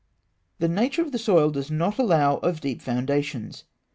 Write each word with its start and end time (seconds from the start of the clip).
The 0.57 0.67
nature 0.67 1.03
of 1.03 1.11
the 1.11 1.19
soil 1.19 1.51
does 1.51 1.69
not 1.69 1.99
allow 1.99 2.37
of 2.37 2.59
deep 2.59 2.81
foundations. 2.81 3.65